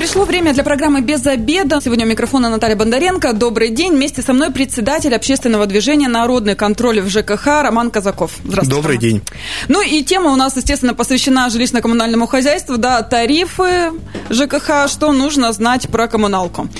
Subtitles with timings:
[0.00, 1.78] Пришло время для программы «Без обеда».
[1.84, 3.34] Сегодня у микрофона Наталья Бондаренко.
[3.34, 3.92] Добрый день.
[3.92, 8.32] Вместе со мной председатель общественного движения «Народный контроль» в ЖКХ Роман Казаков.
[8.42, 8.70] Здравствуйте.
[8.70, 9.10] Добрый Роман.
[9.10, 9.22] день.
[9.68, 12.78] Ну и тема у нас, естественно, посвящена жилищно-коммунальному хозяйству.
[12.78, 13.92] Да, тарифы
[14.30, 16.70] ЖКХ, что нужно знать про коммуналку.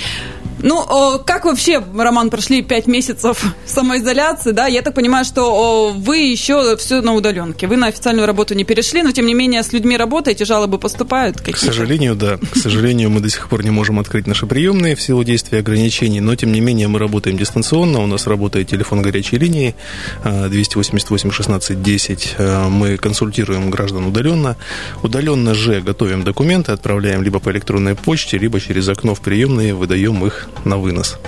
[0.62, 4.66] Ну, как вообще, Роман, прошли пять месяцев самоизоляции, да?
[4.66, 7.66] Я так понимаю, что вы еще все на удаленке.
[7.66, 11.40] Вы на официальную работу не перешли, но, тем не менее, с людьми работаете, жалобы поступают?
[11.40, 12.38] К сожалению, да.
[12.38, 16.20] К сожалению, мы до сих пор не можем открыть наши приемные в силу действия ограничений,
[16.20, 18.00] но, тем не менее, мы работаем дистанционно.
[18.00, 19.74] У нас работает телефон горячей линии
[20.24, 22.36] 288 16 10.
[22.68, 24.56] Мы консультируем граждан удаленно.
[25.02, 30.24] Удаленно же готовим документы, отправляем либо по электронной почте, либо через окно в приемные выдаем
[30.26, 31.18] их на вынос.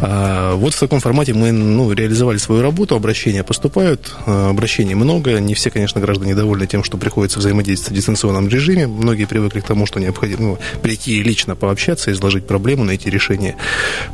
[0.00, 5.38] А, вот в таком формате мы ну, реализовали свою работу, обращения поступают, а, обращений много,
[5.40, 9.64] не все, конечно, граждане довольны тем, что приходится взаимодействовать в дистанционном режиме, многие привыкли к
[9.64, 13.56] тому, что необходимо ну, прийти лично пообщаться, изложить проблему, найти решение,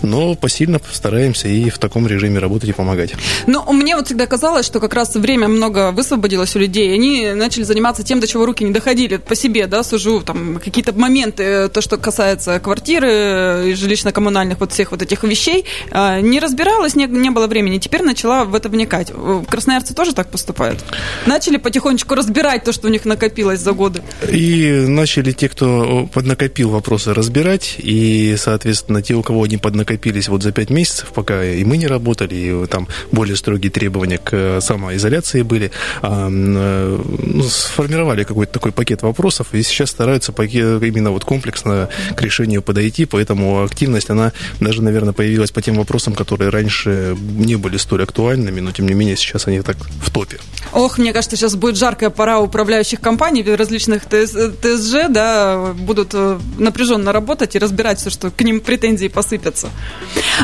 [0.02, 3.14] но посильно стараемся и в таком режиме работать и помогать.
[3.46, 7.62] Ну, мне вот всегда казалось, что как раз время много высвободилось у людей, они начали
[7.64, 11.80] заниматься тем, до чего руки не доходили, по себе, да, сужу, там, какие-то моменты, то,
[11.80, 17.06] что касается квартиры и жилищно-коммунальных коммунальных вот всех вот этих вещей, а, не разбиралась, не,
[17.06, 17.78] не было времени.
[17.78, 19.12] Теперь начала в это вникать.
[19.48, 20.84] Красноярцы тоже так поступают?
[21.26, 24.02] Начали потихонечку разбирать то, что у них накопилось за годы?
[24.30, 27.76] И начали те, кто поднакопил вопросы, разбирать.
[27.78, 31.86] И, соответственно, те, у кого они поднакопились вот за пять месяцев, пока и мы не
[31.86, 35.70] работали, и там более строгие требования к самоизоляции были,
[36.02, 42.62] а, ну, сформировали какой-то такой пакет вопросов, и сейчас стараются именно вот комплексно к решению
[42.62, 48.02] подойти, поэтому активность, она даже, наверное, появилась по тем вопросам, которые раньше не были столь
[48.02, 50.38] актуальными, но, тем не менее, сейчас они так в топе.
[50.72, 57.12] Ох, мне кажется, сейчас будет жаркая пора управляющих компаний, различных ТСЖ, да, будут э, напряженно
[57.12, 59.70] работать и разбирать все, что к ним претензии посыпятся.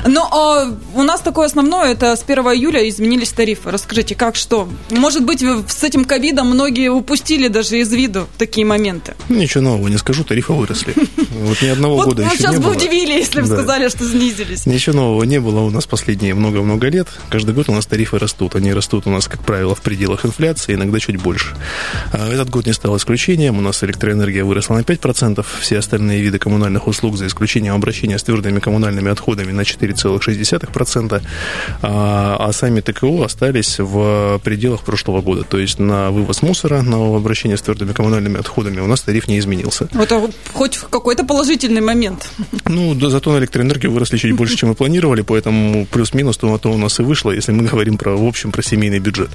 [0.07, 3.71] Но а, у нас такое основное, это с 1 июля изменились тарифы.
[3.71, 4.69] Расскажите, как, что?
[4.91, 9.15] Может быть, с этим ковидом многие упустили даже из виду такие моменты?
[9.29, 10.95] Ничего нового не скажу, тарифы выросли.
[11.31, 12.53] Вот ни одного года еще не было.
[12.53, 14.67] сейчас бы удивили, если бы сказали, что снизились.
[14.67, 17.09] Ничего нового не было у нас последние много-много лет.
[17.31, 18.55] Каждый год у нас тарифы растут.
[18.55, 21.57] Они растут у нас, как правило, в пределах инфляции, иногда чуть больше.
[22.13, 23.59] А этот год не стал исключением.
[23.59, 25.45] У нас электроэнергия выросла на 5%.
[25.61, 31.23] Все остальные виды коммунальных услуг, за исключением обращения с твердыми коммунальными отходами, на 4,6%.
[31.83, 35.45] А, а сами ТКО остались в пределах прошлого года.
[35.45, 39.39] То есть на вывоз мусора, на обращение с твердыми коммунальными отходами у нас тариф не
[39.39, 39.89] изменился.
[39.95, 42.29] Это хоть какой-то положительный момент.
[42.67, 46.71] Ну, да, зато на электроэнергию выросли чуть больше, чем мы планировали, поэтому плюс-минус то, то
[46.71, 49.31] у нас и вышло, если мы говорим про, в общем, про семейный бюджет.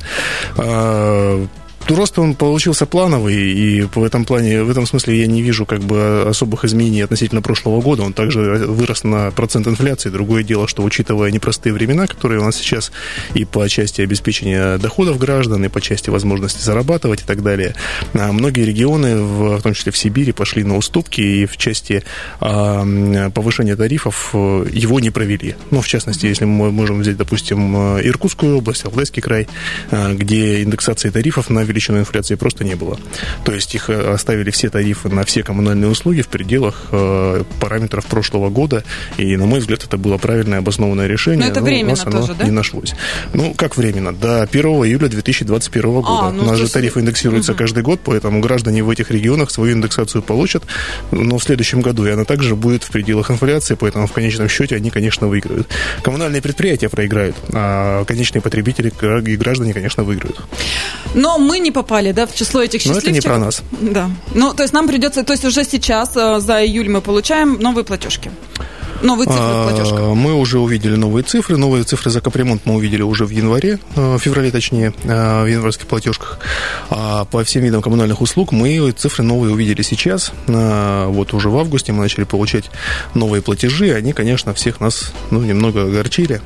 [1.88, 5.81] Рост он получился плановый, и в этом плане, в этом смысле я не вижу как
[5.81, 8.01] бы особых изменений относительно прошлого года.
[8.01, 10.09] Он также вырос на процент инфляции.
[10.09, 12.91] Другое дело, что учитывая непростые времена, которые у нас сейчас
[13.35, 17.75] и по части обеспечения доходов граждан, и по части возможности зарабатывать и так далее,
[18.13, 22.03] а многие регионы, в, том числе в Сибири, пошли на уступки и в части
[22.40, 25.56] а, повышения тарифов э, его не провели.
[25.69, 29.47] Ну, в частности, если мы можем взять, допустим, Иркутскую область, Алтайский край,
[29.91, 32.97] а, где индексации тарифов на величину инфляции просто не было.
[33.44, 38.06] То есть их э, оставили все тарифы на все коммунальные услуги в пределах э, параметров
[38.06, 38.84] прошлого года,
[39.18, 41.46] и, на мой взгляд, это было правильное обоснованное решение.
[41.46, 42.46] Но это но временно у нас тоже, оно да?
[42.46, 42.96] не нашлось.
[43.34, 44.13] Ну, как временно?
[44.13, 46.08] До 1 июля 2021 года.
[46.08, 47.59] А, ну, у нас же тарифы индексируются угу.
[47.59, 50.63] каждый год, поэтому граждане в этих регионах свою индексацию получат,
[51.12, 54.75] но в следующем году и она также будет в пределах инфляции, поэтому в конечном счете
[54.75, 55.68] они, конечно, выиграют.
[56.03, 58.94] Коммунальные предприятия проиграют, а конечные потребители
[59.25, 60.40] и граждане, конечно, выиграют.
[61.13, 63.11] Но мы не попали, да, в число этих счастливчиков.
[63.11, 63.63] Но это не про нас.
[63.81, 64.09] Да.
[64.33, 67.83] Ну, то есть нам придется, то есть уже сейчас э, за июль мы получаем новые
[67.83, 68.31] платежки.
[69.01, 70.15] Новые цифры в платежках?
[70.15, 71.57] Мы уже увидели новые цифры.
[71.57, 75.47] Новые цифры за капремонт мы увидели уже в январе, э, в феврале точнее, э, в
[75.47, 76.39] январских платежках.
[76.89, 80.31] А по всем видам коммунальных услуг мы цифры новые увидели сейчас.
[80.47, 82.71] Вот уже в августе мы начали получать
[83.13, 83.94] новые платежи.
[83.94, 86.41] Они, конечно, всех нас ну, немного огорчили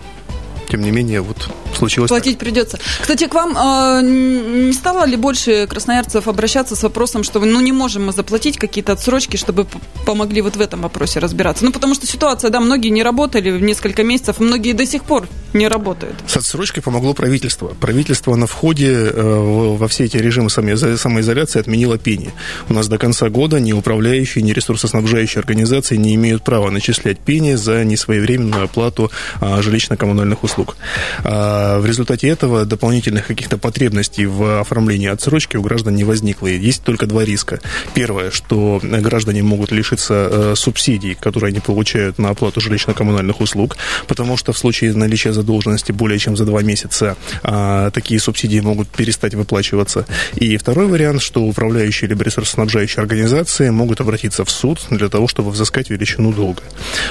[0.69, 2.47] тем не менее, вот случилось Платить так.
[2.47, 2.79] придется.
[3.01, 7.71] Кстати, к вам э, не стало ли больше красноярцев обращаться с вопросом, что ну не
[7.71, 9.65] можем мы заплатить какие-то отсрочки, чтобы
[10.05, 11.65] помогли вот в этом вопросе разбираться?
[11.65, 15.67] Ну, потому что ситуация, да, многие не работали несколько месяцев, многие до сих пор не
[15.67, 16.15] работают.
[16.27, 17.67] С отсрочкой помогло правительство.
[17.79, 22.31] Правительство на входе э, во все эти режимы самоизоляции отменило пение.
[22.67, 27.57] У нас до конца года ни управляющие, ни ресурсоснабжающие организации не имеют права начислять пение
[27.57, 30.77] за несвоевременную оплату а, жилищно-коммунальных услуг.
[31.23, 36.47] А, в результате этого дополнительных каких-то потребностей в оформлении отсрочки у граждан не возникло.
[36.47, 37.59] Есть только два риска.
[37.93, 44.37] Первое, что граждане могут лишиться э, субсидий, которые они получают на оплату жилищно-коммунальных услуг, потому
[44.37, 49.33] что в случае наличия задолженности более чем за два месяца а, такие субсидии могут перестать
[49.33, 50.05] выплачиваться.
[50.35, 55.51] И второй вариант, что управляющие либо ресурсоснабжающие организации могут обратиться в суд для того, чтобы
[55.51, 56.61] взыскать величину долга.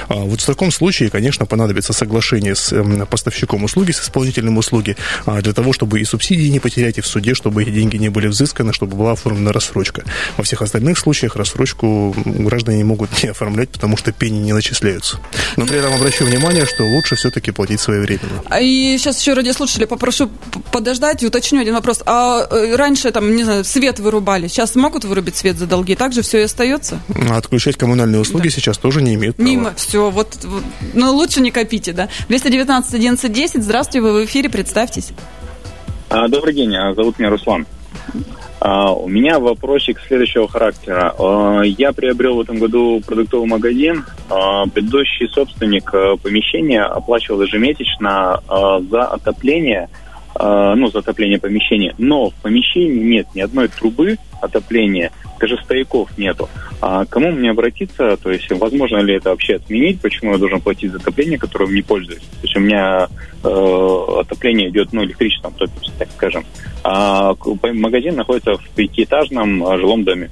[0.07, 4.95] Вот в таком случае, конечно, понадобится соглашение с эм, поставщиком услуги, с исполнителем услуги,
[5.25, 8.09] а, для того, чтобы и субсидии не потерять, и в суде, чтобы эти деньги не
[8.09, 10.03] были взысканы, чтобы была оформлена рассрочка.
[10.37, 15.19] Во всех остальных случаях рассрочку граждане могут не оформлять, потому что пени не начисляются.
[15.57, 18.18] Но при этом обращу внимание, что лучше все-таки платить своевременно.
[18.45, 20.29] А и сейчас еще радиослушатели попрошу
[20.71, 22.01] подождать и уточню один вопрос.
[22.05, 25.95] А э, раньше, там, не знаю, свет вырубали, сейчас могут вырубить свет за долги?
[25.95, 26.99] Так же все и остается?
[27.31, 28.49] Отключать коммунальные услуги да.
[28.49, 29.49] сейчас тоже не имеют права.
[29.49, 30.63] Не, все, вот, вот,
[30.93, 32.09] ну лучше не копите, да.
[32.27, 35.09] 219 11 10, здравствуйте, вы в эфире, представьтесь.
[36.09, 37.65] А, добрый день, а, зовут меня Руслан.
[38.59, 41.13] А, у меня вопросик следующего характера.
[41.63, 44.05] Я приобрел в этом году продуктовый магазин.
[44.73, 45.91] Предыдущий собственник
[46.21, 49.89] помещения оплачивал ежемесячно за отопление,
[50.35, 51.93] ну, за отопление помещения.
[51.97, 56.49] Но в помещении нет ни одной трубы отопления, даже стояков нету.
[56.81, 58.17] А кому мне обратиться?
[58.17, 60.01] То есть, возможно ли это вообще отменить?
[60.01, 62.21] Почему я должен платить за отопление, которым не пользуюсь?
[62.21, 63.07] То есть, у меня
[63.43, 65.53] э, отопление идет, ну, электричеством,
[65.97, 66.45] так скажем.
[66.83, 67.33] А
[67.73, 70.29] магазин находится в пятиэтажном э, жилом доме.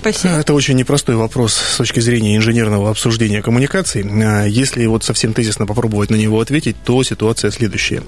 [0.00, 0.34] Спасибо.
[0.34, 4.04] Это очень непростой вопрос с точки зрения инженерного обсуждения коммуникаций.
[4.04, 8.02] А, если вот совсем тезисно попробовать на него ответить, то ситуация следующая.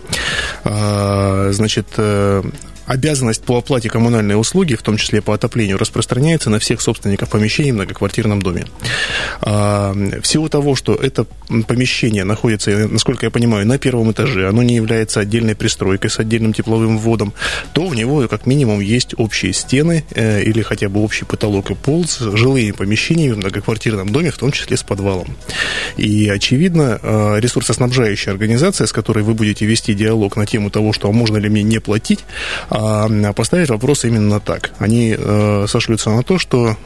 [0.65, 2.43] А, значит, э,
[2.87, 7.73] обязанность по оплате коммунальной услуги, в том числе по отоплению, распространяется на всех собственников помещений
[7.73, 8.67] в многоквартирном доме.
[9.41, 11.27] А, в силу того, что это
[11.67, 16.53] помещение находится, насколько я понимаю, на первом этаже, оно не является отдельной пристройкой с отдельным
[16.53, 17.33] тепловым вводом,
[17.73, 21.75] то у него как минимум есть общие стены э, или хотя бы общий потолок и
[21.75, 25.37] пол с жилыми помещениями в многоквартирном доме, в том числе с подвалом.
[25.97, 31.09] И, очевидно, э, ресурсоснабжающая организация, с которой вы будете вести диалог на тему того, что
[31.09, 32.21] а можно ли мне не платить,
[32.75, 34.71] а поставить вопрос именно так.
[34.79, 36.77] Они э, сошлются на то, что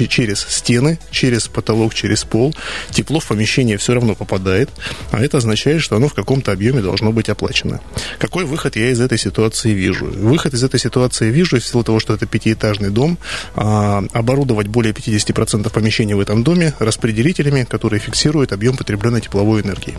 [0.00, 2.54] через стены, через потолок, через пол
[2.90, 4.70] тепло в помещение все равно попадает,
[5.10, 7.80] а это означает, что оно в каком-то объеме должно быть оплачено.
[8.18, 10.06] Какой выход я из этой ситуации вижу?
[10.06, 13.18] Выход из этой ситуации вижу в силу того, что это пятиэтажный дом,
[13.54, 19.94] а, оборудовать более 50% помещений в этом доме распределителями, которые фиксируют объем потребленной тепловой энергии.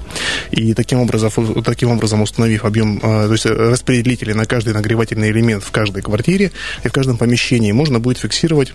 [0.50, 1.30] И таким образом,
[1.64, 6.52] таким образом установив объем, а, то есть распределители на каждый нагревательный элемент в каждой квартире
[6.84, 8.74] и в каждом помещении можно будет фиксировать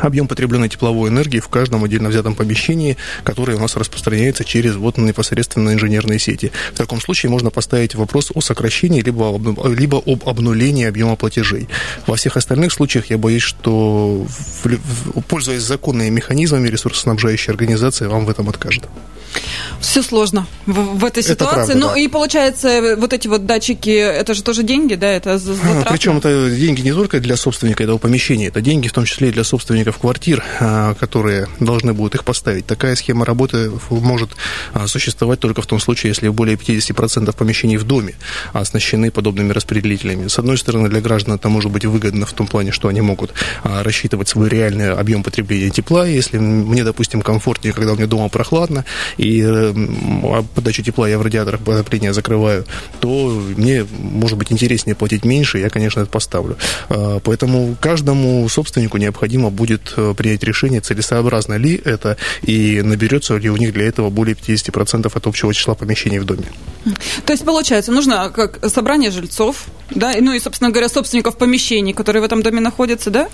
[0.00, 4.98] объем потребленной тепловой энергии в каждом отдельно взятом помещении, которое у нас распространяется через вот
[4.98, 6.52] непосредственно инженерные сети.
[6.72, 11.68] В таком случае можно поставить вопрос о сокращении либо, либо об обнулении объема платежей.
[12.06, 14.26] Во всех остальных случаях я боюсь, что,
[15.28, 18.84] пользуясь законными механизмами, ресурсоснабжающая организация вам в этом откажет.
[19.80, 21.54] Все сложно в, в этой ситуации.
[21.54, 21.98] Правда, ну да.
[21.98, 25.08] и получается, вот эти вот датчики, это же тоже деньги, да?
[25.08, 29.04] Это а, Причем это деньги не только для собственника этого помещения, это деньги в том
[29.04, 29.44] числе и для
[29.88, 32.66] собственников квартир, а, которые должны будут их поставить.
[32.66, 34.30] Такая схема работы может
[34.72, 38.14] а, существовать только в том случае, если более 50% помещений в доме
[38.52, 40.28] оснащены подобными распределителями.
[40.28, 43.32] С одной стороны, для граждан это может быть выгодно в том плане, что они могут
[43.64, 46.06] рассчитывать свой реальный объем потребления тепла.
[46.06, 48.84] Если мне, допустим, комфортнее, когда у меня дома прохладно,
[49.18, 49.44] и
[50.54, 52.64] подачу тепла я в радиаторах отопления закрываю,
[53.00, 56.56] то мне, может быть, интереснее платить меньше, я, конечно, это поставлю.
[56.88, 63.50] А, поэтому каждому собственнику необходимо будет э, принять решение, целесообразно ли это, и наберется ли
[63.50, 66.46] у них для этого более 50% от общего числа помещений в доме.
[67.26, 72.22] То есть, получается, нужно как собрание жильцов, да, ну и, собственно говоря, собственников помещений, которые
[72.22, 73.28] в этом доме находятся, да?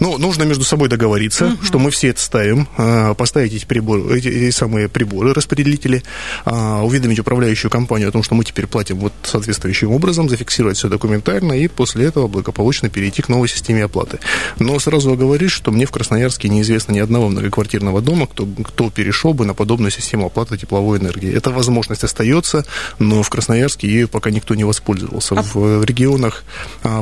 [0.00, 1.64] Ну, нужно между собой договориться, угу.
[1.64, 6.02] что мы все это ставим, а, поставить эти приборы, эти, эти самые приборы, распределители,
[6.44, 10.88] а, уведомить управляющую компанию о том, что мы теперь платим вот соответствующим образом, зафиксировать все
[10.88, 14.18] документально и после этого благополучно перейти к новой системе оплаты.
[14.58, 19.34] Но сразу оговорюсь, что мне в Красноярске неизвестно ни одного многоквартирного дома, кто, кто перешел
[19.34, 21.34] бы на подобную систему оплаты тепловой энергии.
[21.34, 22.64] Эта возможность остается,
[22.98, 25.34] но в Красноярске ею пока никто не воспользовался.
[25.36, 25.42] А...
[25.42, 26.44] В регионах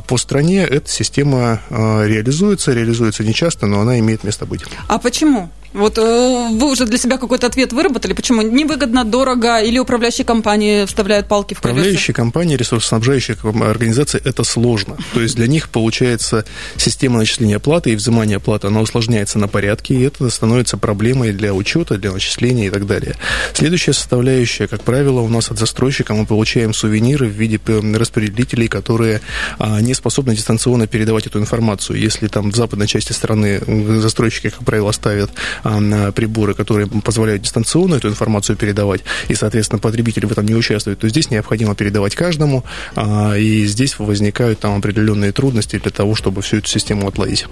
[0.08, 4.62] по стране эта система реализуется, реализуется нечасто, но она имеет место быть.
[4.88, 5.50] А почему?
[5.72, 10.84] Вот э, вы уже для себя какой-то ответ выработали, почему невыгодно, дорого, или управляющие компании
[10.84, 11.80] вставляют палки в колеса?
[11.80, 14.96] Управляющие компании, ресурсоснабжающие организации– это сложно.
[15.14, 16.44] То есть для них, получается,
[16.76, 21.54] система начисления платы и взимания платы, она усложняется на порядке, и это становится проблемой для
[21.54, 23.16] учета, для начисления и так далее.
[23.54, 27.58] Следующая составляющая, как правило, у нас от застройщика мы получаем сувениры в виде
[27.96, 29.20] распределителей, которые
[29.58, 31.98] а, не способны дистанционно передавать эту информацию.
[31.98, 33.60] Если там в западной части страны
[34.00, 35.30] застройщики, как правило, ставят
[35.62, 41.08] приборы, которые позволяют дистанционно эту информацию передавать, и, соответственно, потребители в этом не участвуют, то
[41.08, 42.64] здесь необходимо передавать каждому,
[42.94, 47.46] а, и здесь возникают там определенные трудности для того, чтобы всю эту систему отладить.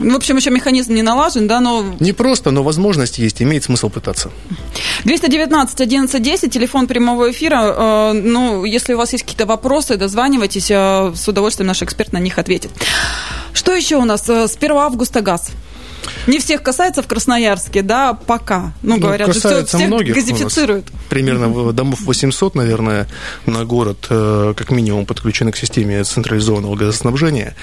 [0.00, 1.84] Ну, в общем, еще механизм не налажен, да, но...
[2.00, 4.30] Не просто, но возможность есть, имеет смысл пытаться.
[5.04, 7.74] 219 11 10, телефон прямого эфира.
[7.76, 12.18] Э, ну, если у вас есть какие-то вопросы, дозванивайтесь, э, с удовольствием наш эксперт на
[12.18, 12.70] них ответит.
[13.52, 14.28] Что еще у нас?
[14.28, 15.50] Э, с 1 августа газ.
[16.26, 18.72] Не всех касается в Красноярске, да, пока.
[18.82, 20.86] Ну, ну говорят, касается все, многих газифицируют.
[21.08, 23.08] Примерно домов 800, наверное,
[23.46, 27.54] на город, э, как минимум, подключены к системе централизованного газоснабжения.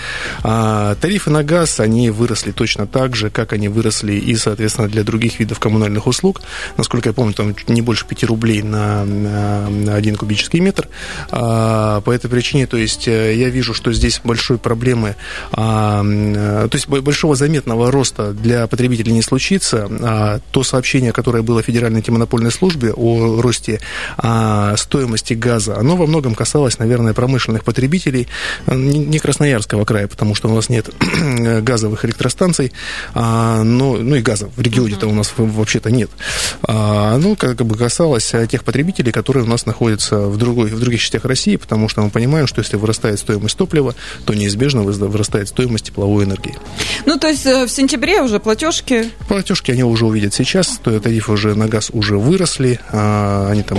[0.43, 5.03] А тарифы на газ, они выросли точно так же, как они выросли и, соответственно, для
[5.03, 6.41] других видов коммунальных услуг.
[6.77, 10.87] Насколько я помню, там не больше 5 рублей на, на 1 кубический метр.
[11.31, 15.15] А, по этой причине, то есть, э, я вижу, что здесь большой проблемы,
[15.51, 19.87] а, э, то есть, большого заметного роста для потребителей не случится.
[20.01, 23.79] А то сообщение, которое было Федеральной антимонопольной службе о росте
[24.17, 28.27] а, стоимости газа, оно во многом касалось, наверное, промышленных потребителей
[28.67, 30.89] не Красноярского края, потому что у нас нет
[31.61, 32.73] газовых электростанций,
[33.13, 36.09] а, но, ну и газа в регионе-то у нас вообще-то нет.
[36.61, 41.25] Оно как бы касалось тех потребителей, которые у нас находятся в, другой, в других частях
[41.25, 46.25] России, потому что мы понимаем, что если вырастает стоимость топлива, то неизбежно вырастает стоимость тепловой
[46.25, 46.57] энергии.
[47.05, 49.09] Ну, то есть э, в сентябре уже платежки?
[49.27, 53.77] Платежки они уже увидят сейчас, то тарифы уже на газ уже выросли, а они там,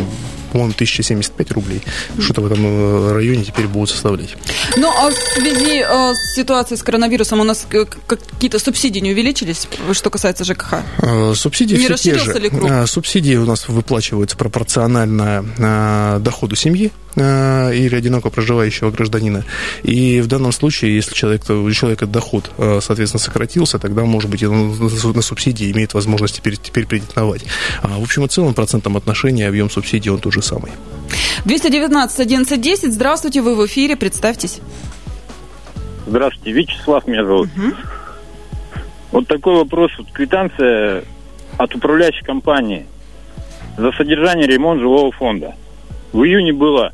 [0.53, 1.83] по-моему, 1075 рублей,
[2.19, 4.37] что-то в этом э, районе теперь будут составлять.
[4.77, 7.67] Ну, а в связи э, с ситуацией с коронавирусом у нас
[8.07, 10.75] какие-то субсидии не увеличились, что касается ЖКХ?
[10.99, 12.33] Э, субсидии не все те же.
[12.39, 12.89] Ли круг?
[12.89, 19.43] Субсидии у нас выплачиваются пропорционально доходу семьи, Э, или одиноко проживающего гражданина.
[19.83, 24.36] И в данном случае, если человек, у человека доход, э, соответственно, сократился, тогда, может быть,
[24.45, 27.45] он на субсидии имеет возможность теперь, теперь претендовать.
[27.83, 30.73] А в общем и целом, процентом отношения объем субсидий он тот же самый.
[31.45, 34.61] 219 11 Здравствуйте, вы в эфире, представьтесь.
[36.07, 37.49] Здравствуйте, Вячеслав меня зовут.
[37.57, 37.75] Угу.
[39.13, 39.91] Вот такой вопрос.
[39.99, 41.05] Вот квитанция
[41.57, 42.87] от управляющей компании
[43.77, 45.55] за содержание ремонт жилого фонда.
[46.13, 46.93] В июне было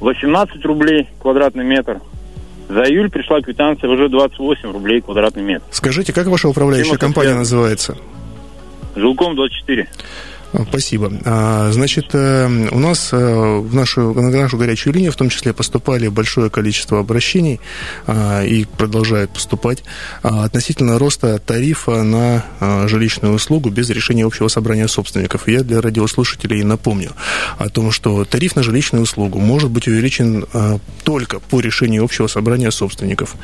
[0.00, 2.00] 18 рублей квадратный метр.
[2.70, 5.64] За июль пришла квитанция уже 28 рублей квадратный метр.
[5.72, 7.96] Скажите, как ваша управляющая компания называется?
[8.94, 9.88] Жилком 24.
[10.68, 11.12] Спасибо.
[11.24, 15.52] А, значит, э, у нас э, в нашу, на нашу горячую линию в том числе
[15.52, 17.60] поступали большое количество обращений
[18.06, 19.84] а, и продолжают поступать
[20.22, 22.44] а, относительно роста тарифа на
[22.88, 25.46] жилищную услугу без решения общего собрания собственников.
[25.46, 27.12] Я для радиослушателей напомню
[27.58, 30.46] о том, что тариф на жилищную услугу может быть увеличен
[31.04, 33.36] только по решению общего собрания собственников.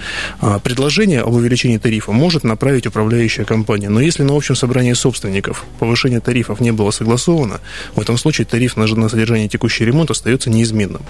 [0.62, 6.20] Предложение об увеличении тарифа может направить управляющая компания, но если на общем собрании собственников повышение
[6.20, 7.60] тарифов не было согласовано,
[7.94, 11.02] в этом случае тариф на, на содержание текущий ремонт остается неизменным.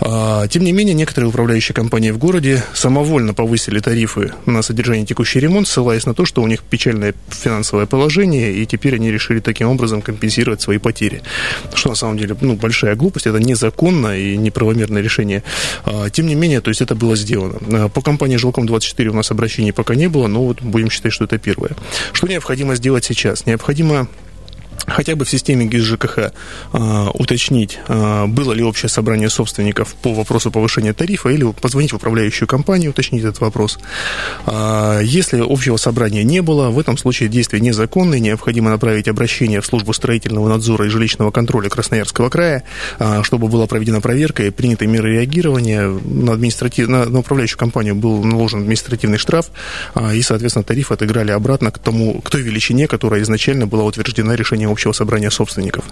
[0.00, 5.40] А, тем не менее, некоторые управляющие компании в городе самовольно повысили тарифы на содержание текущий
[5.40, 9.68] ремонт, ссылаясь на то, что у них печальное финансовое положение, и теперь они решили таким
[9.68, 11.22] образом компенсировать свои потери.
[11.74, 15.42] Что на самом деле ну, большая глупость, это незаконно и неправомерное решение.
[15.84, 17.58] А, тем не менее, то есть это было сделано.
[17.70, 21.24] А, по компании «Жилком-24» у нас обращений пока не было, но вот будем считать, что
[21.24, 21.72] это первое.
[22.12, 23.44] Что необходимо сделать сейчас?
[23.44, 24.08] Необходимо
[24.86, 30.12] хотя бы в системе ГИС ЖКХ э, уточнить, э, было ли общее собрание собственников по
[30.12, 33.78] вопросу повышения тарифа, или позвонить в управляющую компанию, уточнить этот вопрос.
[34.46, 39.66] Э, если общего собрания не было, в этом случае действия незаконные, необходимо направить обращение в
[39.66, 42.64] службу строительного надзора и жилищного контроля Красноярского края,
[42.98, 45.88] э, чтобы была проведена проверка и приняты меры реагирования.
[45.88, 46.88] На, административ...
[46.88, 49.50] на, на управляющую компанию был наложен административный штраф,
[49.94, 54.36] э, и, соответственно, тариф отыграли обратно к, тому, к той величине, которая изначально была утверждена
[54.36, 55.84] решением общего собрания собственников.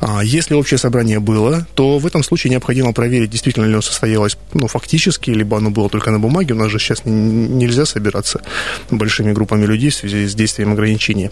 [0.00, 4.36] А если общее собрание было, то в этом случае необходимо проверить, действительно ли оно состоялось
[4.54, 6.54] ну, фактически, либо оно было только на бумаге.
[6.54, 8.42] У нас же сейчас нельзя собираться
[8.90, 11.30] большими группами людей в связи с действием ограничений.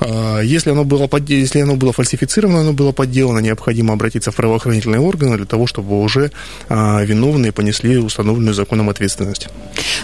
[0.00, 1.28] А если оно было, под...
[1.28, 6.00] если оно было фальсифицировано, оно было подделано, необходимо обратиться в правоохранительные органы для того, чтобы
[6.00, 6.30] уже
[6.68, 9.48] а, виновные понесли установленную законом ответственность.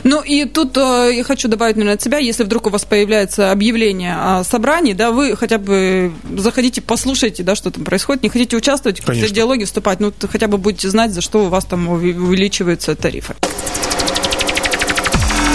[0.04, 3.52] Ну и тут э, я хочу добавить, наверное, от себя, если вдруг у вас появляется
[3.52, 8.56] объявление о собрании, да, вы хотя бы заходите, послушайте, да, что там происходит, не хотите
[8.56, 12.94] участвовать, в диалоге вступать, ну хотя бы будете знать, за что у вас там увеличиваются
[12.94, 13.34] тарифы.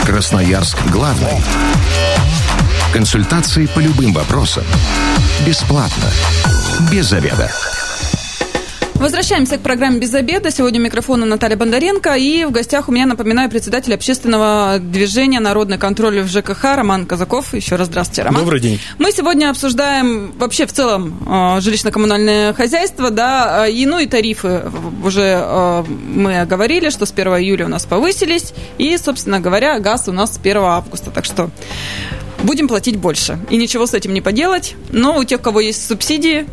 [0.05, 1.41] Красноярск главный.
[2.94, 4.63] Консультации по любым вопросам.
[5.46, 6.10] Бесплатно.
[6.91, 7.51] Без заведа.
[8.96, 10.52] Возвращаемся к программе «Без обеда».
[10.52, 12.16] Сегодня микрофон Наталья Бондаренко.
[12.16, 17.54] И в гостях у меня, напоминаю, председатель общественного движения «Народный контроль» в ЖКХ Роман Казаков.
[17.54, 18.42] Еще раз здравствуйте, Роман.
[18.42, 18.80] Добрый день.
[18.98, 24.64] Мы сегодня обсуждаем вообще в целом э, жилищно-коммунальное хозяйство, да, и, ну и тарифы.
[25.04, 30.08] Уже э, мы говорили, что с 1 июля у нас повысились, и, собственно говоря, газ
[30.08, 31.12] у нас с 1 августа.
[31.12, 31.50] Так что
[32.44, 33.40] будем платить больше.
[33.50, 34.75] И ничего с этим не поделать.
[34.90, 36.48] Но у тех, у кого есть субсидии,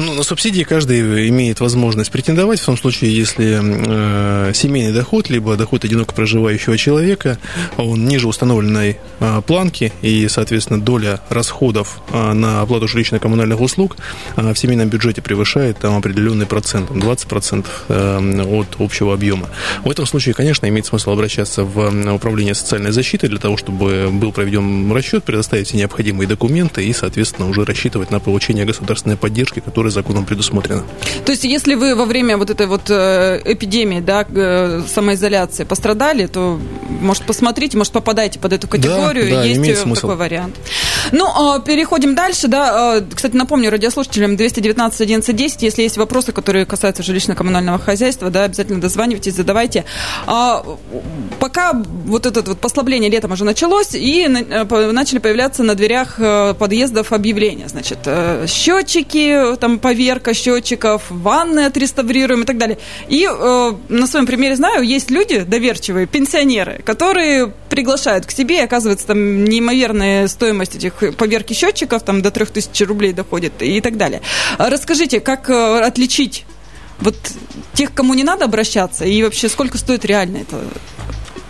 [0.00, 5.56] ну, на субсидии каждый имеет возможность претендовать в том случае, если э, семейный доход, либо
[5.56, 7.38] доход одиноко проживающего человека,
[7.76, 13.96] он ниже установленной э, планки, и, соответственно, доля расходов э, на оплату жилищно-коммунальных услуг
[14.36, 19.50] э, в семейном бюджете превышает там определенный процент, 20% э, от общего объема.
[19.84, 24.32] В этом случае, конечно, имеет смысл обращаться в управление социальной защиты для того, чтобы был
[24.32, 29.89] проведен расчет, предоставить все необходимые документы и, соответственно, уже рассчитывать на получение государственной поддержки, которая
[29.90, 30.84] которое законом предусмотрено.
[31.24, 34.24] То есть, если вы во время вот этой вот э, эпидемии, да,
[34.86, 40.02] самоизоляции пострадали, то, может, посмотрите, может, попадаете под эту категорию, да, да, есть имеет смысл.
[40.02, 40.56] такой вариант.
[41.12, 46.32] Ну, а, переходим дальше, да, а, кстати, напомню радиослушателям 219 11 10, если есть вопросы,
[46.32, 49.84] которые касаются жилищно-коммунального хозяйства, да, обязательно дозванивайтесь, задавайте.
[50.26, 50.64] А,
[51.38, 56.18] пока вот это вот послабление летом уже началось, и э, начали появляться на дверях
[56.58, 57.98] подъездов объявления, значит,
[58.48, 62.78] счетчики, там поверка счетчиков, ванны отреставрируем и так далее.
[63.08, 68.64] И э, на своем примере знаю, есть люди доверчивые, пенсионеры, которые приглашают к себе, и
[68.64, 74.22] оказывается, там неимоверная стоимость этих поверки счетчиков, там до 3000 рублей доходит и так далее.
[74.58, 76.44] Расскажите, как э, отличить
[77.00, 77.16] вот
[77.74, 80.60] тех, кому не надо обращаться, и вообще сколько стоит реально это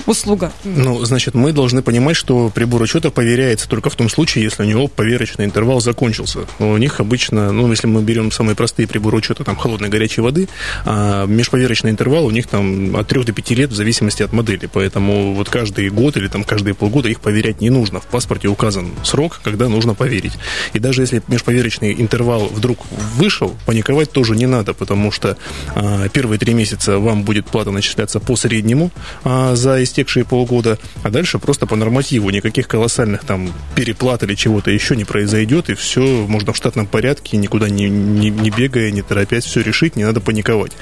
[0.07, 0.53] услуга?
[0.65, 4.67] Ну, значит, мы должны понимать, что прибор учета проверяется только в том случае, если у
[4.67, 6.41] него поверочный интервал закончился.
[6.59, 10.49] У них обычно, ну, если мы берем самые простые приборы учета, там, холодной горячей воды,
[10.85, 14.69] а межповерочный интервал у них там от 3 до 5 лет в зависимости от модели.
[14.73, 18.01] Поэтому вот каждый год или там каждые полгода их поверять не нужно.
[18.01, 20.33] В паспорте указан срок, когда нужно поверить.
[20.73, 22.79] И даже если межповерочный интервал вдруг
[23.17, 25.37] вышел, паниковать тоже не надо, потому что
[25.75, 28.91] а, первые три месяца вам будет плата начисляться по среднему
[29.25, 32.31] а, за истекшие полгода, а дальше просто по нормативу.
[32.31, 37.37] Никаких колоссальных там переплат или чего-то еще не произойдет, и все можно в штатном порядке,
[37.37, 40.73] никуда не, не, не бегая, не торопясь, все решить, не надо паниковать.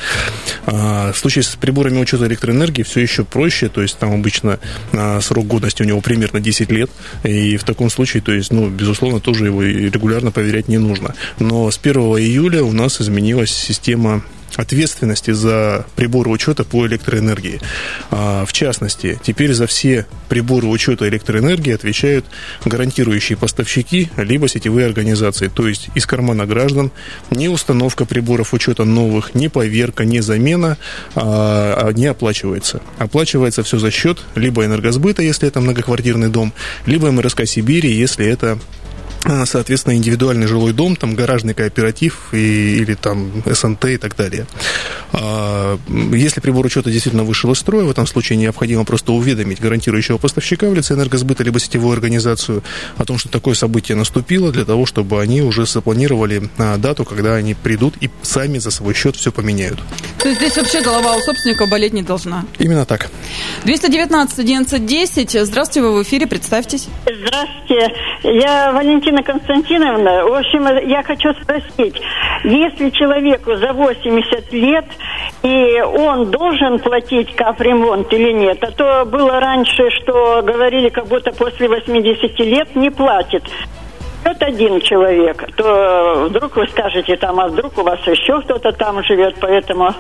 [0.67, 4.61] А, в случае с приборами учета электроэнергии все еще проще, то есть там обычно
[4.93, 6.91] а, срок годности у него примерно 10 лет,
[7.25, 11.15] и в таком случае, то есть, ну, безусловно, тоже его регулярно проверять не нужно.
[11.39, 14.23] Но с 1 июля у нас изменилась система
[14.59, 17.61] ответственности за приборы учета по электроэнергии.
[18.11, 22.27] А, в частности, теперь за все приборы учета электроэнергии отвечают
[22.65, 25.47] гарантирующие поставщики либо сетевые организации.
[25.47, 26.91] То есть из кармана граждан
[27.31, 30.77] ни установка приборов учета новых, ни поверка, ни замена
[31.15, 32.81] а, а, не оплачивается.
[32.99, 36.53] Оплачивается все за счет либо энергосбыта, если это многоквартирный дом,
[36.85, 38.59] либо МРСК Сибири, если это
[39.45, 44.47] соответственно, индивидуальный жилой дом, там гаражный кооператив и, или там СНТ и так далее.
[45.13, 45.79] А,
[46.13, 50.69] если прибор учета действительно вышел из строя, в этом случае необходимо просто уведомить гарантирующего поставщика
[50.69, 52.63] в лице энергосбыта либо сетевую организацию
[52.97, 57.55] о том, что такое событие наступило, для того, чтобы они уже запланировали дату, когда они
[57.55, 59.81] придут и сами за свой счет все поменяют.
[60.19, 62.45] То есть здесь вообще голова у собственника болеть не должна?
[62.59, 63.11] Именно так.
[63.65, 65.47] 219 11 10.
[65.47, 66.89] Здравствуйте, вы в эфире, представьтесь.
[67.05, 70.25] Здравствуйте, я Валентина Константиновна.
[70.25, 72.01] В общем, я хочу спросить,
[72.45, 74.85] если человеку за 80 лет
[75.43, 78.63] и он должен платить капремонт или нет?
[78.63, 83.45] А то было раньше, что говорили, как будто после 80 лет не платит.
[84.25, 89.03] Вот один человек, то вдруг вы скажете там, а вдруг у вас еще кто-то там
[89.05, 89.95] живет, поэтому...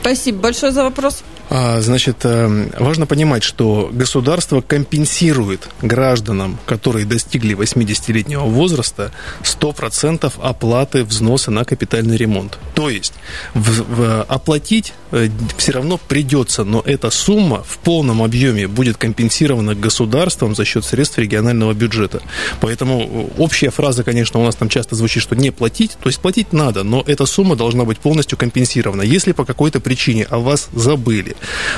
[0.00, 1.22] Спасибо большое за вопрос.
[1.50, 11.04] А, значит, э, важно понимать, что государство компенсирует гражданам, которые достигли 80-летнего возраста, 100% оплаты
[11.04, 12.58] взноса на капитальный ремонт.
[12.74, 13.12] То есть
[13.54, 19.74] в, в, оплатить э, все равно придется, но эта сумма в полном объеме будет компенсирована
[19.74, 22.22] государством за счет средств регионального бюджета.
[22.60, 26.20] Поэтому э, общая фраза, конечно, у нас там часто звучит, что не платить, то есть
[26.20, 29.02] платить надо, но эта сумма должна быть полностью компенсирована.
[29.02, 31.31] Если по какой-то причине о вас забыли,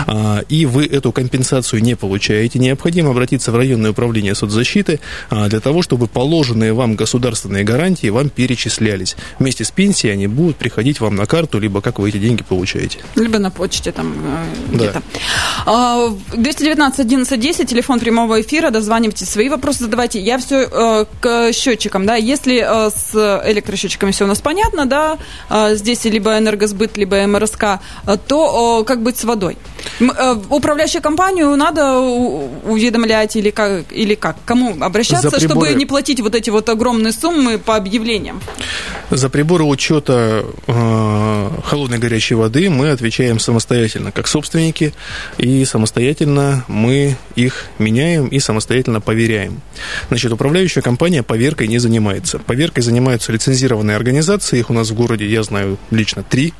[0.06, 5.60] а, и вы эту компенсацию не получаете, необходимо обратиться в районное управление соцзащиты а, для
[5.60, 9.16] того, чтобы положенные вам государственные гарантии вам перечислялись.
[9.38, 12.98] Вместе с пенсией они будут приходить вам на карту, либо как вы эти деньги получаете.
[13.16, 14.14] Либо на почте там
[14.70, 15.02] э, где-то.
[15.66, 16.10] Да.
[16.34, 20.20] 219 11 10, телефон прямого эфира, дозванивайте свои вопросы, задавайте.
[20.20, 23.14] Я все э, к счетчикам, да, если э, с
[23.46, 25.18] электросчетчиками все у нас понятно, да,
[25.74, 27.80] здесь либо энергосбыт, либо МРСК,
[28.26, 29.43] то как быть с водой?
[30.00, 33.92] Э, управляющую компанию надо уведомлять или как?
[33.92, 34.36] Или как?
[34.44, 35.48] Кому обращаться, приборы...
[35.48, 38.40] чтобы не платить вот эти вот огромные суммы по объявлениям?
[39.10, 44.94] За приборы учета э, холодной горячей воды мы отвечаем самостоятельно, как собственники,
[45.38, 49.60] и самостоятельно мы их меняем и самостоятельно поверяем.
[50.08, 52.38] Значит, управляющая компания поверкой не занимается.
[52.38, 56.54] Поверкой занимаются лицензированные организации, их у нас в городе, я знаю лично, три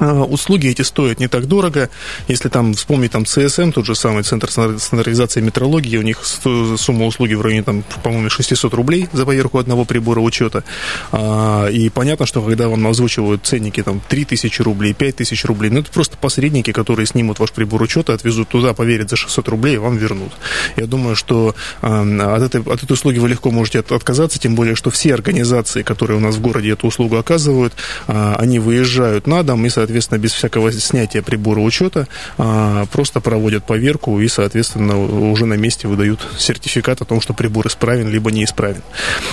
[0.00, 1.90] услуги эти стоят не так дорого.
[2.28, 7.34] Если там вспомнить там CSM, тот же самый Центр стандартизации метрологии, у них сумма услуги
[7.34, 10.64] в районе, там, по-моему, 600 рублей за поверку одного прибора учета.
[11.12, 15.90] А, и понятно, что когда вам озвучивают ценники там 3000 рублей, 5000 рублей, ну это
[15.90, 19.96] просто посредники, которые снимут ваш прибор учета, отвезут туда, поверят за 600 рублей и вам
[19.96, 20.32] вернут.
[20.76, 24.74] Я думаю, что а, от этой, от этой услуги вы легко можете отказаться, тем более,
[24.74, 27.74] что все организации, которые у нас в городе эту услугу оказывают,
[28.06, 32.06] они выезжают на дом и, соответственно, соответственно, без всякого снятия прибора учета,
[32.38, 34.98] а, просто проводят поверку и, соответственно,
[35.32, 38.82] уже на месте выдают сертификат о том, что прибор исправен, либо неисправен.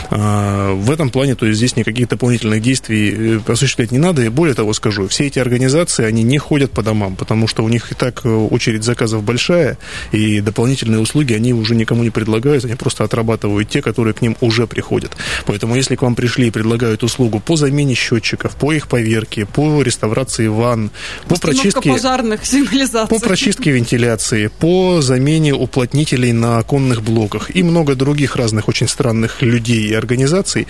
[0.10, 4.30] А, в этом плане, то есть здесь никаких дополнительных действий э, осуществлять не надо, и
[4.30, 7.92] более того скажу, все эти организации, они не ходят по домам, потому что у них
[7.92, 9.78] и так э, очередь заказов большая,
[10.12, 14.36] и дополнительные услуги они уже никому не предлагают, они просто отрабатывают те, которые к ним
[14.42, 15.12] уже приходят.
[15.46, 19.82] Поэтому, если к вам пришли и предлагают услугу по замене счетчиков, по их поверке, по
[19.82, 20.92] реставрации вентиляции ванн,
[21.28, 23.18] по прочистке, пожарных сигнализаций.
[23.18, 29.42] по прочистке вентиляции, по замене уплотнителей на оконных блоках и много других разных очень странных
[29.42, 30.68] людей и организаций.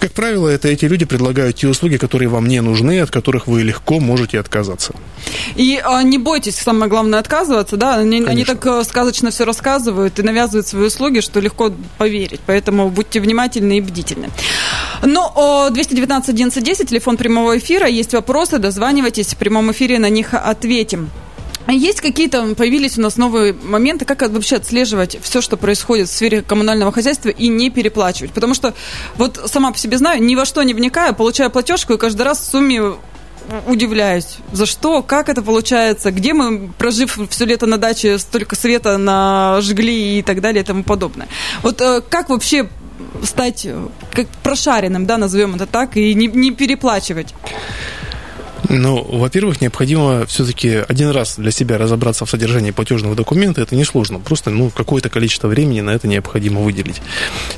[0.00, 3.62] Как правило, это эти люди предлагают те услуги, которые вам не нужны, от которых вы
[3.62, 4.94] легко можете отказаться.
[5.56, 10.18] И а, не бойтесь, самое главное, отказываться, да, они, они так а, сказочно все рассказывают
[10.18, 14.30] и навязывают свои услуги, что легко поверить, поэтому будьте внимательны и бдительны.
[15.02, 20.34] Но 219 11 10, телефон прямого эфира, есть вопросы, дозванивайтесь, в прямом эфире на них
[20.34, 21.10] ответим.
[21.66, 26.40] Есть какие-то, появились у нас новые моменты, как вообще отслеживать все, что происходит в сфере
[26.40, 28.32] коммунального хозяйства и не переплачивать?
[28.32, 28.72] Потому что
[29.16, 32.40] вот сама по себе знаю, ни во что не вникаю, получаю платежку и каждый раз
[32.40, 32.94] в сумме
[33.66, 38.98] удивляюсь, за что, как это получается, где мы, прожив все лето на даче, столько света
[38.98, 41.28] нажгли и так далее и тому подобное.
[41.62, 42.68] Вот э, как вообще
[43.22, 47.34] стать э, как прошаренным, да, назовем это так, и не, не переплачивать?
[48.68, 53.60] Ну, во-первых, необходимо все-таки один раз для себя разобраться в содержании платежного документа.
[53.60, 54.18] Это несложно.
[54.18, 57.00] Просто ну, какое-то количество времени на это необходимо выделить.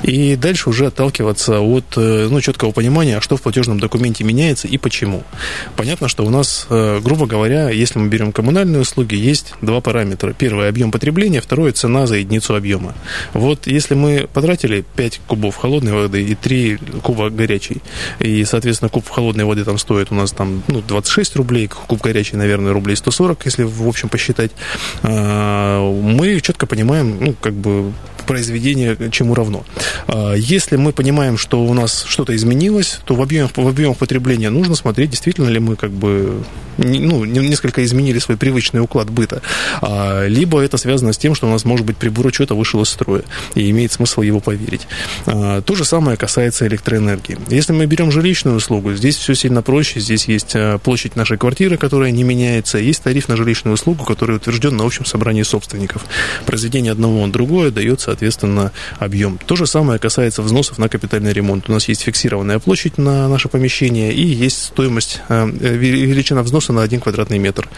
[0.03, 4.77] И дальше уже отталкиваться от э, ну, четкого понимания, что в платежном документе меняется и
[4.77, 5.23] почему.
[5.75, 10.33] Понятно, что у нас, э, грубо говоря, если мы берем коммунальные услуги, есть два параметра.
[10.33, 12.93] Первый– объем потребления, второй– цена за единицу объема.
[13.33, 17.81] Вот если мы потратили 5 кубов холодной воды и 3 куба горячей,
[18.19, 22.35] и, соответственно, куб холодной воды там стоит у нас там, ну, 26 рублей, куб горячий,
[22.35, 24.51] наверное, рублей 140, если в общем посчитать,
[25.03, 27.93] а, мы четко понимаем, ну, как бы
[28.27, 29.63] произведение чему равно.
[30.07, 34.49] А, если мы понимаем, что у нас что-то изменилось, то в объемах, в объемах потребления
[34.49, 36.43] нужно смотреть, действительно ли мы как бы
[36.81, 39.41] ну, несколько изменили свой привычный уклад быта.
[39.81, 42.89] А, либо это связано с тем, что у нас, может быть, прибор учета вышел из
[42.89, 43.23] строя,
[43.55, 44.87] и имеет смысл его поверить.
[45.25, 47.37] А, то же самое касается электроэнергии.
[47.49, 49.99] Если мы берем жилищную услугу, здесь все сильно проще.
[49.99, 54.77] Здесь есть площадь нашей квартиры, которая не меняется, есть тариф на жилищную услугу, который утвержден
[54.77, 56.05] на общем собрании собственников.
[56.45, 59.39] Произведение одного на другое дается соответственно, объем.
[59.45, 61.69] То же самое касается взносов на капитальный ремонт.
[61.69, 66.81] У нас есть фиксированная площадь на наше помещение и есть стоимость, величина взноса умножается на
[66.81, 67.69] 1 квадратный метр.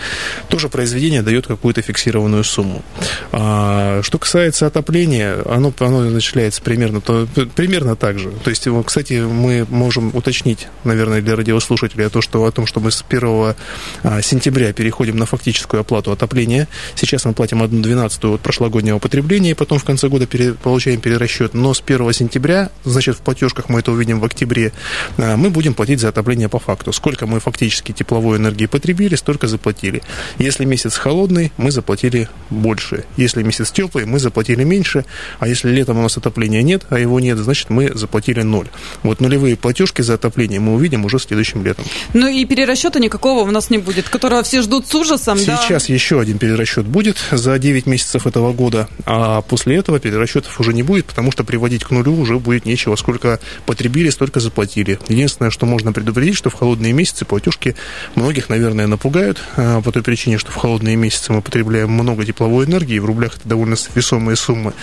[0.47, 2.83] Тоже произведение дает какую-то фиксированную сумму.
[3.31, 8.31] А, что касается отопления, оно, оно начисляется примерно, то, примерно так же.
[8.43, 12.91] То есть, кстати, мы можем уточнить, наверное, для радиослушателей то, что, о том, что мы
[12.91, 13.55] с 1
[14.03, 16.67] а, сентября переходим на фактическую оплату отопления.
[16.95, 21.53] Сейчас мы платим 1,12 от прошлогоднего потребления, и потом в конце года пере, получаем перерасчет.
[21.53, 24.71] Но с 1 сентября, значит, в платежках мы это увидим в октябре,
[25.17, 26.93] а, мы будем платить за отопление по факту.
[26.93, 30.01] Сколько мы фактически тепловой энергии потребили, столько заплатили.
[30.39, 33.05] Если месяц холодный, мы заплатили больше.
[33.17, 35.05] Если месяц теплый, мы заплатили меньше.
[35.37, 38.67] А если летом у нас отопления нет, а его нет, значит, мы заплатили ноль.
[39.03, 41.85] Вот нулевые платежки за отопление мы увидим уже следующим летом.
[42.15, 45.37] Ну и перерасчета никакого у нас не будет, которого все ждут с ужасом.
[45.37, 45.93] Сейчас да?
[45.93, 50.81] еще один перерасчет будет за 9 месяцев этого года, а после этого перерасчетов уже не
[50.81, 52.95] будет, потому что приводить к нулю уже будет нечего.
[52.95, 54.97] Сколько потребили, столько заплатили.
[55.09, 57.75] Единственное, что можно предупредить, что в холодные месяцы платежки
[58.15, 62.65] многих, наверное, напугают а, по той причине, что в холодные месяцы мы потребляем много тепловой
[62.65, 64.73] энергии, в рублях это довольно весомые суммы.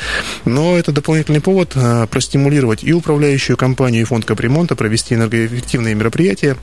[0.45, 6.57] Но это дополнительный повод а, простимулировать и управляющую компанию, и фонд капремонта провести энергоэффективные мероприятия,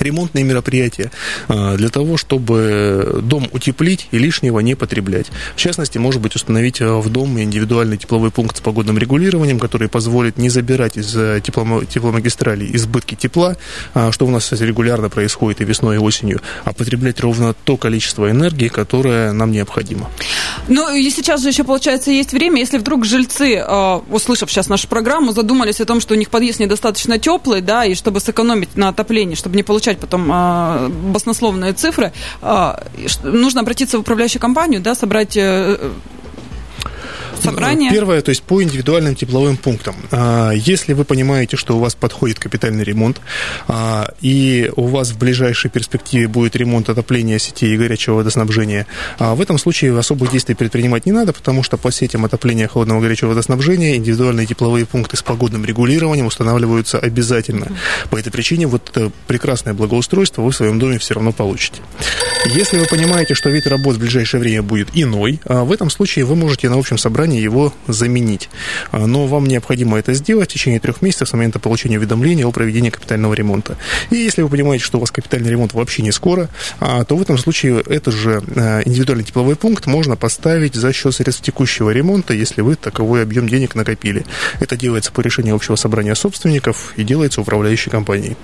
[0.00, 1.10] ремонтные мероприятия
[1.48, 5.26] а, для того, чтобы дом утеплить и лишнего не потреблять.
[5.54, 9.88] В частности, может быть, установить а, в дом индивидуальный тепловой пункт с погодным регулированием, который
[9.88, 13.56] позволит не забирать из а, тепломагистралей избытки тепла,
[14.10, 18.30] что у нас, кстати, регулярно происходит и весной, и осенью, а потреблять ровно то количество
[18.30, 20.10] энергии, которое нам необходимо.
[20.68, 23.64] Ну, и сейчас же еще, получается, есть время, если вдруг жильцы,
[24.10, 27.94] услышав сейчас нашу программу, задумались о том, что у них подъезд недостаточно теплый, да, и
[27.94, 32.82] чтобы сэкономить на отоплении, чтобы не получать получать потом а, баснословные цифры, а,
[33.22, 35.92] нужно обратиться в управляющую компанию, да, собрать э,
[37.50, 37.90] собрание?
[37.90, 39.96] Первое, то есть по индивидуальным тепловым пунктам.
[40.10, 43.20] А, если вы понимаете, что у вас подходит капитальный ремонт,
[43.68, 48.86] а, и у вас в ближайшей перспективе будет ремонт отопления сетей и горячего водоснабжения,
[49.18, 53.00] а, в этом случае особых действий предпринимать не надо, потому что по сетям отопления холодного
[53.00, 57.68] горячего водоснабжения индивидуальные тепловые пункты с погодным регулированием устанавливаются обязательно.
[58.10, 61.80] По этой причине вот это прекрасное благоустройство вы в своем доме все равно получите.
[62.46, 66.36] Если вы понимаете, что вид работ в ближайшее время будет иной, в этом случае вы
[66.36, 68.48] можете на общем собрании желание его заменить.
[68.92, 72.52] А, но вам необходимо это сделать в течение трех месяцев с момента получения уведомления о
[72.52, 73.76] проведении капитального ремонта.
[74.10, 76.48] И если вы понимаете, что у вас капитальный ремонт вообще не скоро,
[76.80, 81.14] а, то в этом случае этот же а, индивидуальный тепловой пункт можно поставить за счет
[81.14, 84.24] средств текущего ремонта, если вы таковой объем денег накопили.
[84.60, 88.36] Это делается по решению общего собрания собственников и делается управляющей компанией.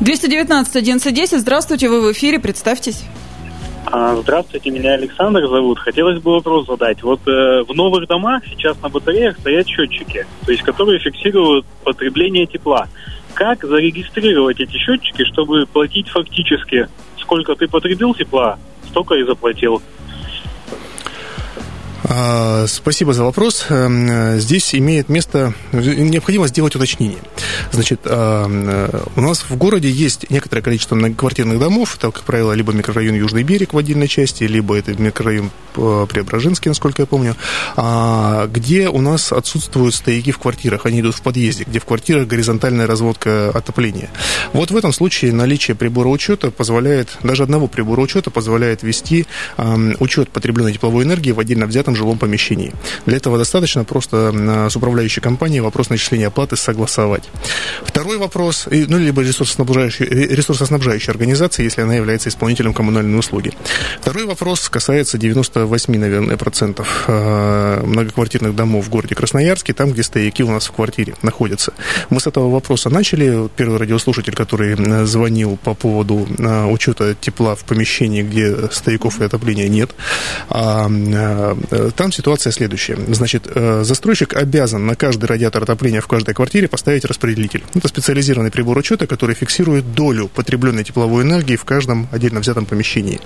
[0.00, 1.40] 219 1110.
[1.40, 3.02] Здравствуйте, вы в эфире, представьтесь.
[3.86, 5.78] А, здравствуйте, меня Александр зовут.
[5.78, 7.02] Хотелось бы вопрос задать.
[7.02, 12.46] Вот э, в новых домах сейчас на батареях стоят счетчики, то есть которые фиксируют потребление
[12.46, 12.88] тепла.
[13.34, 19.82] Как зарегистрировать эти счетчики, чтобы платить фактически, сколько ты потребил тепла, столько и заплатил?
[22.06, 23.66] А, спасибо за вопрос.
[23.70, 27.18] Эм, здесь имеет место, необходимо сделать уточнение.
[27.72, 32.52] Значит, а, э, у нас в городе есть некоторое количество многоквартирных домов, это, как правило,
[32.52, 37.36] либо микрорайон Южный берег в отдельной части, либо это микрорайон э, Преображенский, насколько я помню,
[37.76, 42.28] а, где у нас отсутствуют стояки в квартирах, они идут в подъезде, где в квартирах
[42.28, 44.10] горизонтальная разводка отопления.
[44.52, 49.26] Вот в этом случае наличие прибора учета позволяет, даже одного прибора учета позволяет вести
[49.98, 52.72] учет потребленной тепловой энергии в отдельно взятом этом жилом помещении.
[53.06, 57.24] Для этого достаточно просто с управляющей компанией вопрос начисления оплаты согласовать.
[57.84, 63.52] Второй вопрос, ну, либо ресурсоснабжающей, ресурсоснабжающей организации, если она является исполнителем коммунальной услуги.
[64.00, 70.42] Второй вопрос касается 98, наверное, процентов а, многоквартирных домов в городе Красноярске, там, где стояки
[70.42, 71.72] у нас в квартире находятся.
[72.10, 73.48] Мы с этого вопроса начали.
[73.56, 79.68] Первый радиослушатель, который звонил по поводу а, учета тепла в помещении, где стояков и отопления
[79.68, 79.90] нет,
[80.48, 80.88] а,
[81.90, 82.96] там ситуация следующая.
[83.08, 87.64] Значит, э, застройщик обязан на каждый радиатор отопления в каждой квартире поставить распределитель.
[87.74, 93.20] Это специализированный прибор учета, который фиксирует долю потребленной тепловой энергии в каждом отдельно взятом помещении.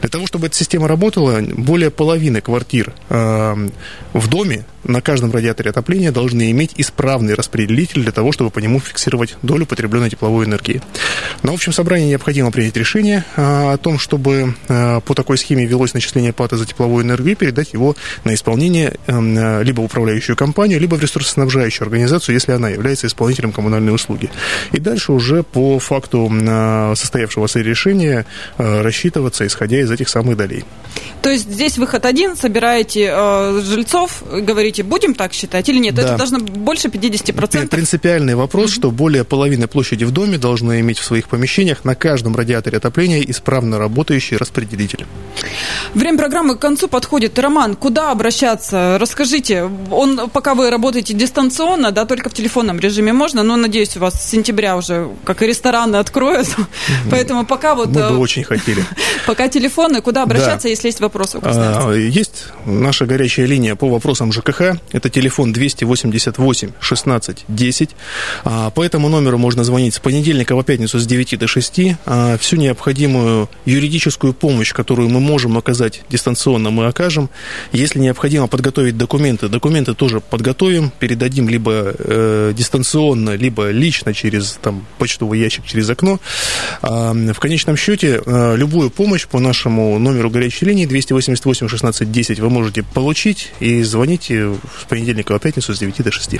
[0.00, 3.68] Для того, чтобы эта система работала, более половины квартир э,
[4.12, 8.80] в доме на каждом радиаторе отопления должны иметь исправный распределитель для того, чтобы по нему
[8.80, 10.82] фиксировать долю потребленной тепловой энергии.
[11.42, 16.32] На общем собрании необходимо принять решение э, о том, чтобы по такой схеме велось начисление
[16.32, 20.96] платы за тепловую энергию и передать его на исполнение эм, либо в управляющую компанию, либо
[20.96, 24.30] в ресурсоснабжающую организацию, если она является исполнителем коммунальной услуги.
[24.72, 26.30] И дальше уже по факту
[26.96, 28.26] состоявшегося решения
[28.58, 30.64] рассчитываться, исходя из этих самых долей.
[31.22, 35.94] То есть здесь выход один, собираете э, жильцов, говорите, будем так считать или нет?
[35.94, 36.02] Да.
[36.02, 37.68] Это должно больше 50%?
[37.68, 38.74] Принципиальный вопрос, mm-hmm.
[38.74, 43.22] что более половины площади в доме должны иметь в своих помещениях на каждом радиаторе отопления
[43.22, 45.06] исправно работающий распределитель.
[45.94, 47.38] Время программы к концу подходит.
[47.38, 48.98] Роман, куда обращаться?
[49.00, 54.00] Расскажите, он, пока вы работаете дистанционно, да, только в телефонном режиме можно, но, надеюсь, у
[54.00, 56.48] вас с сентября уже, как и рестораны, откроют.
[57.10, 57.88] Поэтому пока вот...
[57.88, 58.84] Мы бы э, очень хотели.
[59.26, 64.76] Пока телефоны, куда обращаться, если есть вопросы а, Есть наша горячая линия по вопросам ЖКХ.
[64.92, 67.90] Это телефон 288 16 10.
[68.74, 71.80] По этому номеру можно звонить с понедельника по пятницу с 9 до 6.
[72.06, 77.30] А, всю необходимую юридическую помощь, которую мы можем оказать дистанционно, мы окажем.
[77.84, 84.86] Если необходимо подготовить документы, документы тоже подготовим, передадим либо э, дистанционно, либо лично через там,
[84.96, 86.18] почтовый ящик, через окно.
[86.80, 92.40] А, в конечном счете, э, любую помощь по нашему номеру горячей линии 288 16 10
[92.40, 96.36] вы можете получить и звоните с понедельника по пятницу с 9 до 6.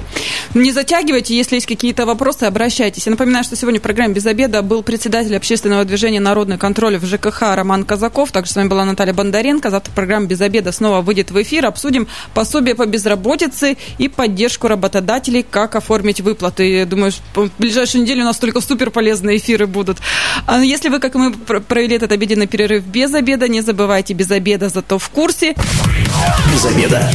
[0.55, 3.05] Не затягивайте, если есть какие-то вопросы, обращайтесь.
[3.05, 7.05] Я напоминаю, что сегодня в программе «Без обеда» был председатель общественного движения «Народный контроль» в
[7.05, 8.33] ЖКХ Роман Казаков.
[8.33, 9.69] Также с вами была Наталья Бондаренко.
[9.69, 11.67] Завтра программа «Без обеда» снова выйдет в эфир.
[11.67, 16.71] Обсудим пособие по безработице и поддержку работодателей, как оформить выплаты.
[16.71, 19.99] Я думаю, в ближайшую неделю у нас только супер полезные эфиры будут.
[20.47, 24.69] А если вы, как мы, провели этот обеденный перерыв без обеда, не забывайте без обеда,
[24.69, 25.55] зато в курсе.
[26.53, 27.11] Без обеда.